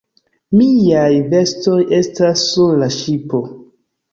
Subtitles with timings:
[0.61, 3.45] Miaj vestoj estas sur la ŝipo.